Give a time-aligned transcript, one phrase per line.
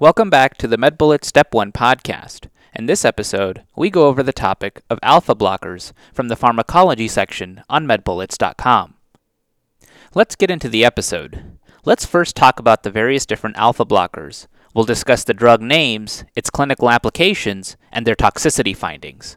[0.00, 2.46] Welcome back to the MedBullet Step 1 podcast.
[2.72, 7.64] In this episode, we go over the topic of alpha blockers from the pharmacology section
[7.68, 8.94] on medbullets.com.
[10.14, 11.58] Let's get into the episode.
[11.84, 14.46] Let's first talk about the various different alpha blockers.
[14.72, 19.36] We'll discuss the drug names, its clinical applications, and their toxicity findings.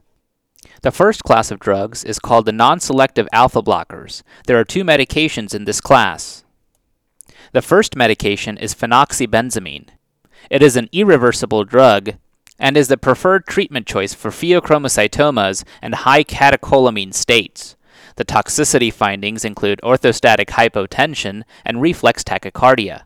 [0.83, 4.21] The first class of drugs is called the non selective alpha blockers.
[4.45, 6.43] There are two medications in this class.
[7.51, 9.87] The first medication is phenoxybenzamine.
[10.49, 12.15] It is an irreversible drug
[12.59, 17.75] and is the preferred treatment choice for pheochromocytomas and high catecholamine states.
[18.17, 23.03] The toxicity findings include orthostatic hypotension and reflex tachycardia.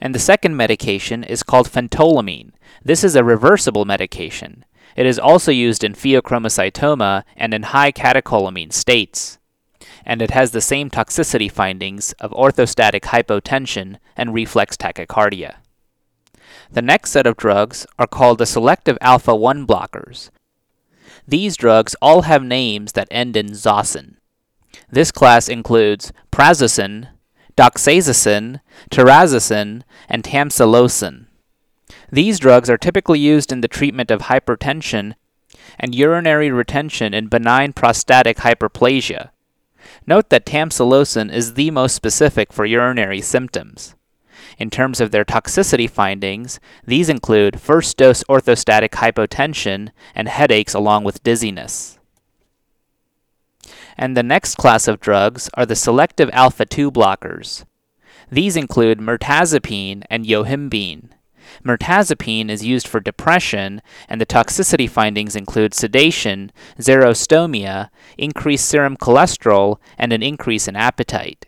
[0.00, 2.52] And the second medication is called phentolamine.
[2.82, 4.64] This is a reversible medication.
[4.96, 9.38] It is also used in pheochromocytoma and in high catecholamine states.
[10.06, 15.56] And it has the same toxicity findings of orthostatic hypotension and reflex tachycardia.
[16.70, 20.30] The next set of drugs are called the selective alpha 1 blockers.
[21.26, 24.16] These drugs all have names that end in zosin.
[24.90, 27.08] This class includes prazosin,
[27.56, 28.60] doxazosin,
[28.90, 31.26] terazosin, and tamsulosin.
[32.12, 35.14] These drugs are typically used in the treatment of hypertension
[35.78, 39.30] and urinary retention in benign prostatic hyperplasia.
[40.06, 43.94] Note that tamsulosin is the most specific for urinary symptoms.
[44.58, 51.04] In terms of their toxicity findings, these include first dose orthostatic hypotension and headaches along
[51.04, 51.98] with dizziness.
[53.98, 57.64] And the next class of drugs are the selective alpha 2 blockers.
[58.30, 61.10] These include mirtazapine and yohimbine.
[61.64, 69.78] Mirtazapine is used for depression, and the toxicity findings include sedation, xerostomia, increased serum cholesterol,
[69.96, 71.46] and an increase in appetite.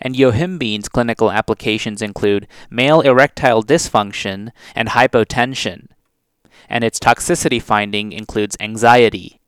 [0.00, 5.88] And yohimbine's clinical applications include male erectile dysfunction and hypotension,
[6.68, 9.40] and its toxicity finding includes anxiety.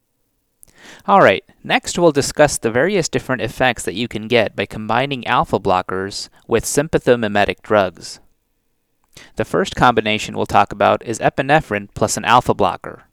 [1.08, 5.58] Alright, next we'll discuss the various different effects that you can get by combining alpha
[5.58, 8.20] blockers with sympathomimetic drugs.
[9.36, 13.04] The first combination we'll talk about is epinephrine plus an alpha blocker.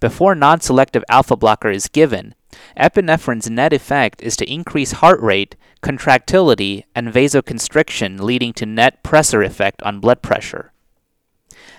[0.00, 2.34] Before non selective alpha blocker is given,
[2.76, 9.44] epinephrine's net effect is to increase heart rate, contractility, and vasoconstriction, leading to net pressor
[9.44, 10.72] effect on blood pressure.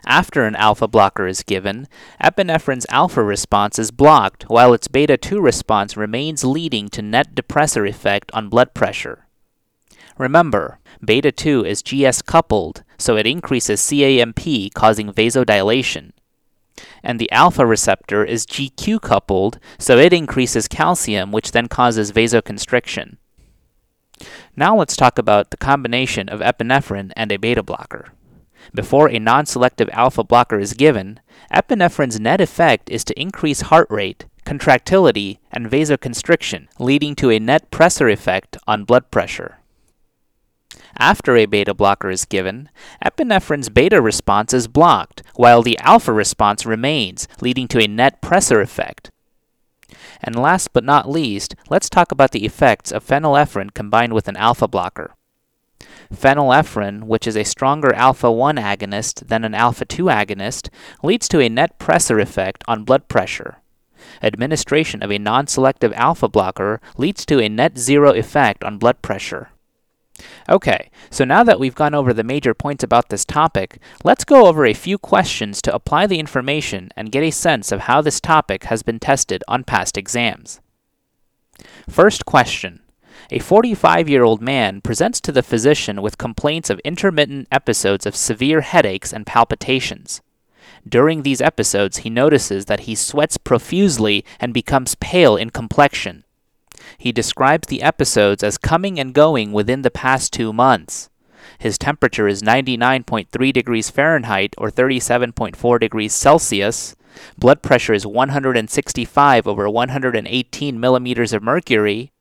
[0.06, 1.88] After an alpha blocker is given,
[2.24, 7.88] epinephrine's alpha response is blocked while its beta 2 response remains leading to net depressor
[7.88, 9.28] effect on blood pressure.
[10.18, 16.12] Remember, beta 2 is GS coupled, so it increases CAMP causing vasodilation
[17.04, 23.18] and the alpha receptor is GQ coupled, so it increases calcium, which then causes vasoconstriction.
[24.56, 28.12] Now let's talk about the combination of epinephrine and a beta blocker.
[28.74, 31.20] Before a non selective alpha blocker is given,
[31.54, 37.72] epinephrine's net effect is to increase heart rate, contractility, and vasoconstriction, leading to a net
[37.72, 39.59] pressor effect on blood pressure.
[40.98, 42.70] After a beta blocker is given,
[43.04, 48.62] epinephrine's beta response is blocked, while the alpha response remains, leading to a net pressor
[48.62, 49.12] effect.
[50.22, 54.36] And last but not least, let's talk about the effects of phenylephrine combined with an
[54.36, 55.16] alpha blocker.
[56.14, 60.70] Phenylephrine, which is a stronger alpha 1 agonist than an alpha 2 agonist,
[61.04, 63.58] leads to a net pressor effect on blood pressure.
[64.22, 69.02] Administration of a non selective alpha blocker leads to a net zero effect on blood
[69.02, 69.50] pressure.
[70.48, 74.48] Okay, so now that we've gone over the major points about this topic, let's go
[74.48, 78.20] over a few questions to apply the information and get a sense of how this
[78.20, 80.60] topic has been tested on past exams.
[81.90, 82.82] First question.
[83.32, 88.16] A 45 year old man presents to the physician with complaints of intermittent episodes of
[88.16, 90.22] severe headaches and palpitations.
[90.88, 96.24] During these episodes, he notices that he sweats profusely and becomes pale in complexion.
[96.98, 101.10] He describes the episodes as coming and going within the past two months.
[101.58, 106.96] His temperature is 99.3 degrees Fahrenheit or 37.4 degrees Celsius.
[107.38, 112.12] Blood pressure is 165 over 118 millimeters of mercury.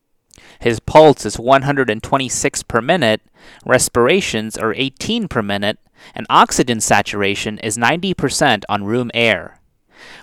[0.59, 3.21] His pulse is 126 per minute.
[3.65, 5.79] Respirations are 18 per minute.
[6.15, 9.58] And oxygen saturation is 90% on room air.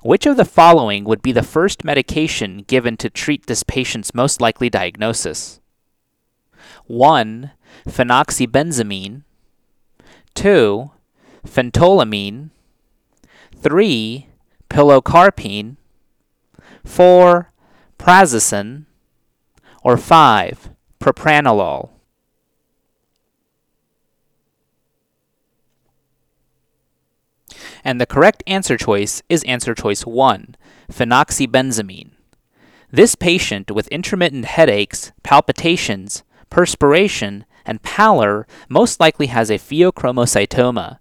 [0.03, 4.41] Which of the following would be the first medication given to treat this patient's most
[4.41, 5.61] likely diagnosis?
[6.87, 7.51] 1.
[7.89, 9.23] Phenoxybenzamine.
[10.35, 10.91] 2.
[11.47, 12.51] Phentolamine.
[13.57, 14.27] 3.
[14.71, 15.77] Pilocarpine.
[16.85, 17.53] 4.
[17.99, 18.85] Prazosin.
[19.83, 20.71] Or 5.
[21.01, 21.91] Propranolol.
[27.87, 30.57] And the correct answer choice is answer choice 1,
[30.91, 32.11] phenoxybenzamine.
[32.91, 40.99] This patient with intermittent headaches, palpitations, perspiration, and pallor most likely has a pheochromocytoma,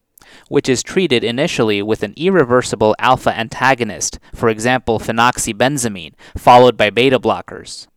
[0.47, 7.19] which is treated initially with an irreversible alpha antagonist, for example, phenoxybenzamine, followed by beta
[7.19, 7.87] blockers.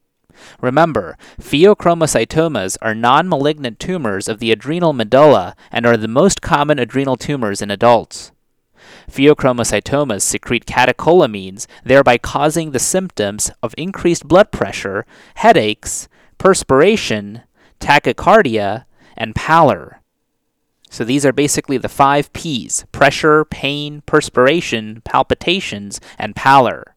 [0.63, 6.79] Remember, pheochromocytomas are non malignant tumors of the adrenal medulla and are the most common
[6.79, 8.33] adrenal tumors in adults.
[9.11, 15.07] Pheochromocytomas secrete catecholamines, thereby causing the symptoms of increased blood pressure,
[15.37, 17.43] headaches, perspiration,
[17.81, 18.85] tachycardia,
[19.17, 20.01] and pallor.
[20.91, 26.95] So these are basically the five P's pressure, pain, perspiration, palpitations, and pallor.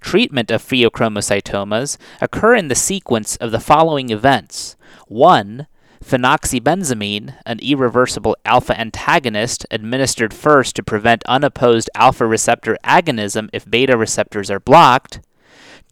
[0.00, 4.76] Treatment of pheochromocytomas occur in the sequence of the following events.
[5.06, 5.66] 1.
[6.04, 13.96] Phenoxybenzamine, an irreversible alpha antagonist administered first to prevent unopposed alpha receptor agonism if beta
[13.96, 15.20] receptors are blocked.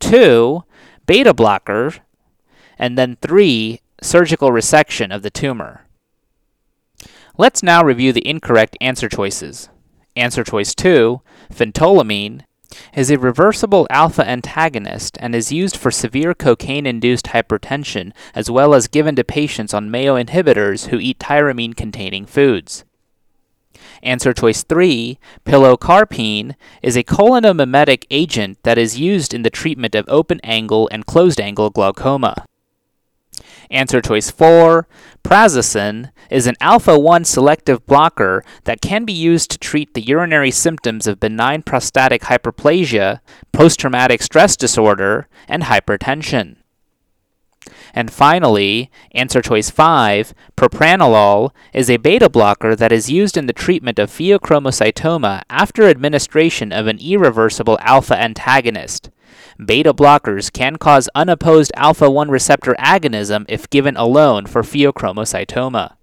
[0.01, 0.63] 2.
[1.07, 1.95] Beta blocker.
[2.79, 3.81] And then 3.
[4.03, 5.87] Surgical resection of the tumor.
[7.39, 9.69] Let's now review the incorrect answer choices.
[10.17, 11.21] Answer choice 2,
[11.53, 12.43] phentolamine,
[12.95, 18.75] is a reversible alpha antagonist and is used for severe cocaine induced hypertension as well
[18.75, 22.85] as given to patients on MAO inhibitors who eat tyramine containing foods.
[24.03, 30.05] Answer choice 3, pilocarpine, is a cholinomimetic agent that is used in the treatment of
[30.09, 32.45] open angle and closed angle glaucoma.
[33.71, 34.87] Answer choice 4.
[35.25, 40.51] Prazosin is an alpha 1 selective blocker that can be used to treat the urinary
[40.51, 43.21] symptoms of benign prostatic hyperplasia,
[43.53, 46.57] post traumatic stress disorder, and hypertension.
[47.93, 53.53] And finally, answer choice 5, propranolol, is a beta blocker that is used in the
[53.53, 59.11] treatment of pheochromocytoma after administration of an irreversible alpha antagonist.
[59.65, 65.95] Beta blockers can cause unopposed alpha 1 receptor agonism if given alone for pheochromocytoma.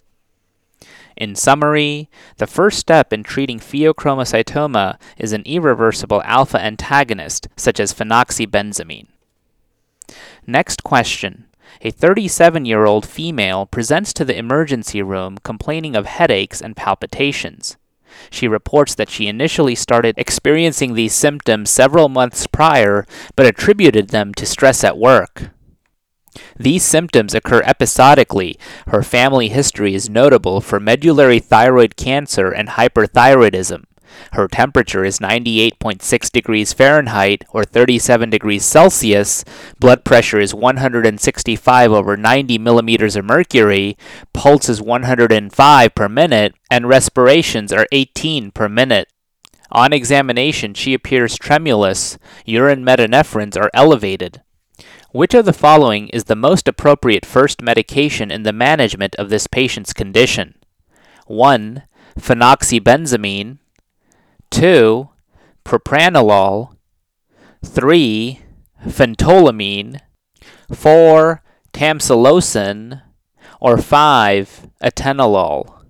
[1.15, 7.93] In summary, the first step in treating pheochromocytoma is an irreversible alpha antagonist, such as
[7.93, 9.07] phenoxybenzamine.
[10.47, 11.45] Next question.
[11.81, 17.77] A 37 year old female presents to the emergency room complaining of headaches and palpitations.
[18.29, 23.05] She reports that she initially started experiencing these symptoms several months prior,
[23.35, 25.51] but attributed them to stress at work.
[26.57, 28.57] These symptoms occur episodically.
[28.87, 33.83] Her family history is notable for medullary thyroid cancer and hyperthyroidism.
[34.33, 39.43] Her temperature is 98.6 degrees Fahrenheit or 37 degrees Celsius.
[39.79, 43.97] Blood pressure is 165 over 90 millimeters of mercury.
[44.33, 49.07] Pulse is 105 per minute, and respirations are 18 per minute.
[49.71, 52.17] On examination, she appears tremulous.
[52.45, 54.41] Urine metanephrines are elevated.
[55.11, 59.47] Which of the following is the most appropriate first medication in the management of this
[59.47, 60.55] patient's condition?
[61.27, 61.83] 1.
[62.19, 63.59] Phenoxybenzamine.
[64.53, 65.09] 2.
[65.65, 66.75] Propranolol.
[67.65, 68.39] 3.
[68.85, 69.99] Phentolamine.
[70.71, 71.43] 4.
[71.73, 73.01] Tamsulosin.
[73.59, 74.69] Or 5.
[74.83, 75.83] Atenolol.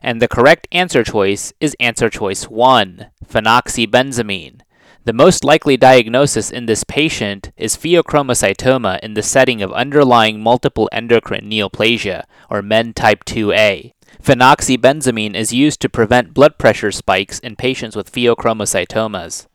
[0.00, 4.60] And the correct answer choice is answer choice 1, phenoxybenzamine.
[5.04, 10.88] The most likely diagnosis in this patient is pheochromocytoma in the setting of underlying multiple
[10.92, 13.92] endocrine neoplasia, or MEN type 2A.
[14.22, 19.46] Phenoxybenzamine is used to prevent blood pressure spikes in patients with pheochromocytomas.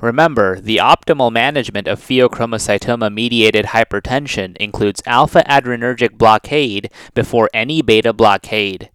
[0.00, 8.12] Remember, the optimal management of pheochromocytoma mediated hypertension includes alpha adrenergic blockade before any beta
[8.12, 8.90] blockade.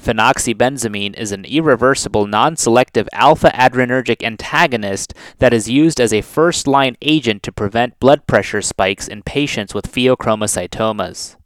[0.00, 6.66] Phenoxybenzamine is an irreversible non selective alpha adrenergic antagonist that is used as a first
[6.66, 11.36] line agent to prevent blood pressure spikes in patients with pheochromocytomas.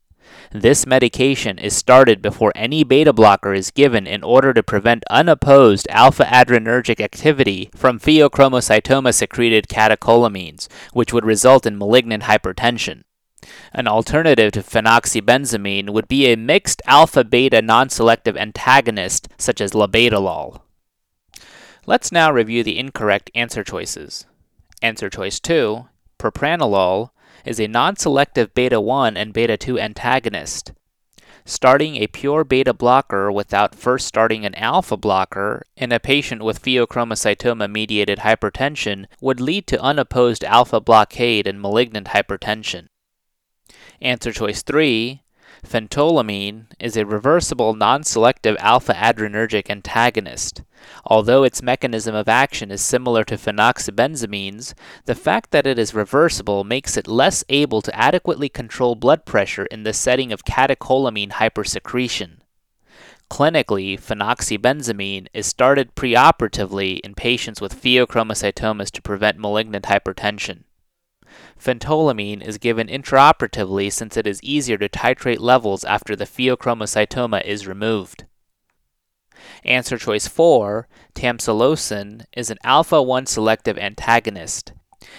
[0.50, 5.87] This medication is started before any beta blocker is given in order to prevent unopposed
[5.88, 13.02] alpha adrenergic activity from pheochromocytoma secreted catecholamines, which would result in malignant hypertension.
[13.75, 19.73] An alternative to phenoxybenzamine would be a mixed alpha beta non selective antagonist such as
[19.73, 20.61] labetalol.
[21.87, 24.26] Let's now review the incorrect answer choices.
[24.83, 25.87] Answer choice 2,
[26.19, 27.11] propranolol,
[27.47, 30.73] is a non selective beta 1 and beta 2 antagonist.
[31.47, 36.62] Starting a pure beta blocker without first starting an alpha blocker in a patient with
[36.62, 42.88] pheochromocytoma mediated hypertension would lead to unopposed alpha blockade and malignant hypertension.
[44.02, 45.23] Answer choice 3
[45.64, 50.64] Phentolamine is a reversible non-selective alpha adrenergic antagonist.
[51.06, 56.64] Although its mechanism of action is similar to phenoxybenzamines, the fact that it is reversible
[56.64, 62.38] makes it less able to adequately control blood pressure in the setting of catecholamine hypersecretion.
[63.30, 70.64] Clinically, phenoxybenzamine is started preoperatively in patients with pheochromocytomas to prevent malignant hypertension.
[71.59, 77.67] Phentolamine is given intraoperatively since it is easier to titrate levels after the pheochromocytoma is
[77.67, 78.25] removed.
[79.65, 84.73] Answer choice 4, tamsulosin, is an alpha 1 selective antagonist.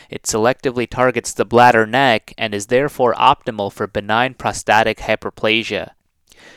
[0.09, 5.91] It selectively targets the bladder neck and is therefore optimal for benign prostatic hyperplasia.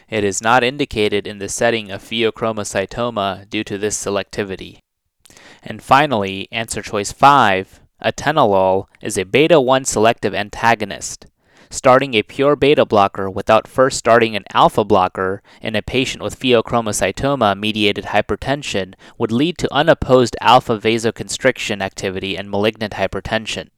[0.09, 4.79] It is not indicated in the setting of pheochromocytoma due to this selectivity.
[5.63, 11.27] And finally, answer choice 5, atenolol, is a beta 1 selective antagonist.
[11.71, 16.39] Starting a pure beta blocker without first starting an alpha blocker in a patient with
[16.39, 23.69] pheochromocytoma mediated hypertension would lead to unopposed alpha vasoconstriction activity and malignant hypertension.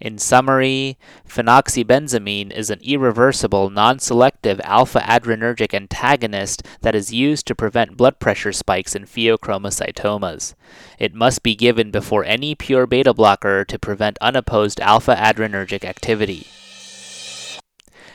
[0.00, 0.98] In summary,
[1.28, 8.18] phenoxybenzamine is an irreversible, non selective alpha adrenergic antagonist that is used to prevent blood
[8.18, 10.54] pressure spikes in pheochromocytomas.
[10.98, 16.46] It must be given before any pure beta blocker to prevent unopposed alpha adrenergic activity.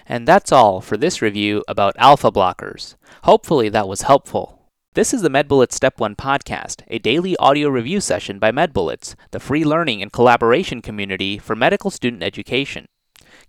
[0.05, 2.95] And that's all for this review about alpha blockers.
[3.23, 4.58] Hopefully that was helpful.
[4.95, 9.39] This is the MedBullets Step 1 podcast, a daily audio review session by MedBullets, the
[9.39, 12.87] free learning and collaboration community for medical student education.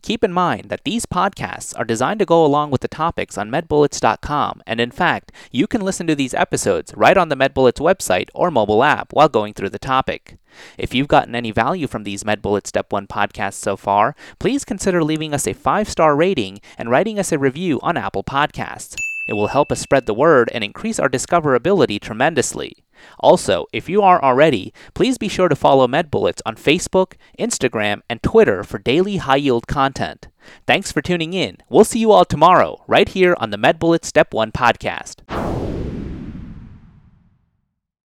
[0.02, 3.50] Keep in mind that these podcasts are designed to go along with the topics on
[3.50, 8.28] medbullets.com, and in fact, you can listen to these episodes right on the MedBullets website
[8.35, 10.37] or mobile app while going through the topic.
[10.76, 15.02] If you've gotten any value from these MedBullets Step 1 podcasts so far, please consider
[15.02, 18.97] leaving us a five star rating and writing us a review on Apple Podcasts.
[19.30, 22.78] It will help us spread the word and increase our discoverability tremendously.
[23.20, 28.20] Also, if you are already, please be sure to follow MedBullets on Facebook, Instagram, and
[28.25, 30.26] Twitter for daily high yield content.
[30.66, 31.58] Thanks for tuning in.
[31.68, 35.50] We'll see you all tomorrow, right here on the MedBullets Step 1 podcast.